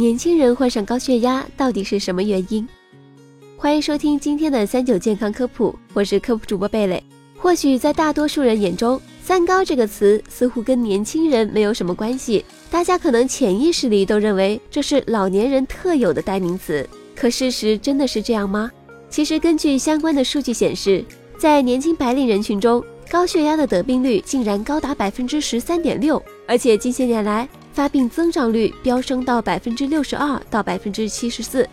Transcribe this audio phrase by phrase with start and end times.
[0.00, 2.66] 年轻人患上高血压到底是什么原因？
[3.58, 7.04] 欢迎收听今天的三九健康科普，我是科普主播贝蕾。
[7.36, 16.88] 或许在大多数人眼中，“三高”这个词似乎跟年轻人没有什么关系，大家可能潜意识里都认为这是老年人特有的代名词。
[17.14, 18.72] 可事实真的是这样吗？
[19.10, 21.04] 其实根据相关的数据显示，
[21.38, 27.46] 在年轻白领人群中，高血压的得病率竟然高达百分之十三点六，而且近些年来。
[27.72, 31.68] 发病增长率飙升到百分之六十二到百分之七十四，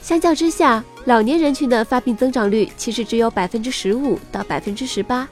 [0.00, 5.28] 相较之下，老年人群的发病增长率其实只有百分之十五到百分之十八。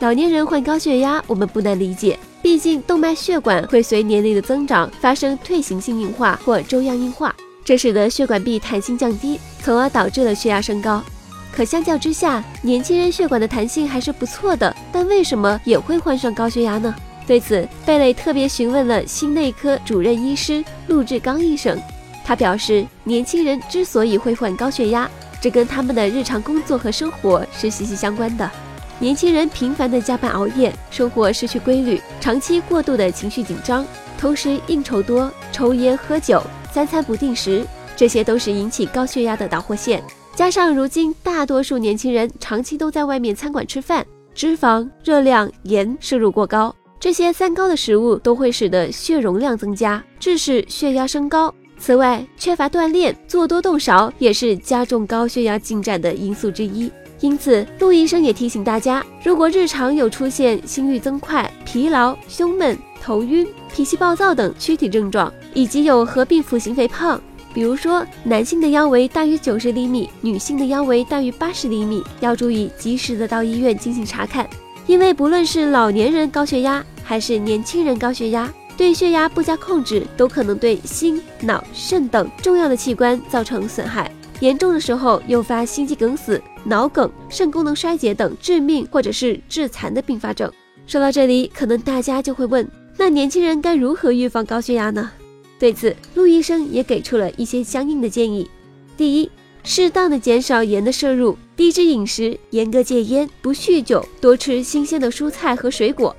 [0.00, 7.34] 老年人患高血压，我们不难理解，毕竟动脉血管会随年龄的增长发生退行性硬化或粥样硬化，
[7.64, 11.02] 这使得血管壁弹性降低，从而导致了血压升高。
[11.50, 16.94] 可相较之下，年轻人血管的弹性还是不错的，但为什么也会患上高血压呢？
[17.26, 21.80] 对此，贝蕾特别询问了心内科主任医师陆志刚医生。
[22.24, 25.10] 他表示，年轻人之所以会患高血压，
[25.40, 28.50] 这跟他们的日常工作和生活是息息相关的。
[28.98, 33.84] 年轻人频繁的加班熬夜，生活失去规律，长期过度的情绪紧张，
[34.18, 37.66] 同时应酬多、抽烟喝酒、三餐不定时，
[37.96, 40.02] 这些都是引起高血压的导火线。
[40.34, 46.74] 加上如今大多数年轻人长期都在外面餐馆吃饭，脂肪、热量、盐摄入过高。
[47.04, 51.54] 这些三高的食物都会使得血容量增加，致使血压升高。
[51.76, 56.90] 此外，缺乏锻炼、做多动少也是加重高血压进展的因素之一。
[57.20, 67.20] 因此，陆医生也提醒大家，如果日常有出现心率增快、疲劳、胸闷、头晕、脾气暴躁等躯体症状，以及有合并腹型肥胖，
[67.52, 74.48] 比如说男性的腰围大于九十厘米，女性的腰围大于八十厘米，要注意及时的到医院进行查看，
[74.86, 84.10] 因为不论是老年人高血压，还是年轻人高血压，对血压不加控制，都可能对心、脑、肾等重要的器官造成损害，
[84.40, 90.50] 严重的时候诱发心肌梗死、脑梗、肾功能衰竭等致命或者是致残的并发症。
[90.86, 95.10] 说到这里，可能大家就会问，那年轻人该如何预防高血压呢？
[95.58, 98.50] 对此，陆医生也给出了一些相应的建议。
[98.96, 99.30] 第一，
[99.62, 106.14] 适当的减少盐的摄入，低脂饮食，严格戒烟，不酗酒，多吃新鲜的蔬菜和水果。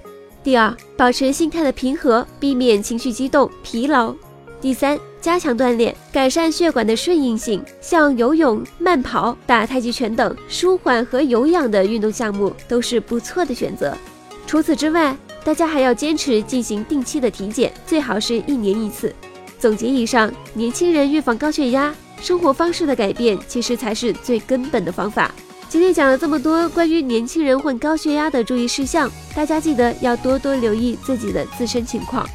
[0.46, 4.14] 第二，保持心态的平和，避免情绪激动、疲劳。
[4.62, 13.98] 第三，加强锻炼，改善血管的顺应性，像游泳、慢跑、打太极拳等舒缓和有氧的运动项目都是不错的选择。
[14.46, 19.12] 除此之外，大家还要坚持进行定期的体检，最好是一年一次。
[19.58, 21.92] 总结以上，年轻人预防高血压，
[22.22, 25.34] 生活方式的改变其实才是最根本的方法。
[25.76, 32.26] 今天讲了这么多关于年轻人患高血压的注意事项，大家记得要多多留意自己的自身情况。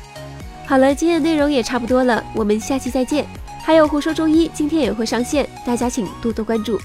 [0.67, 3.27] 好了，今天的内容也差不多了，我们下期再见。
[3.65, 6.79] 还有胡说中医今天也会上线，大家请多多关注。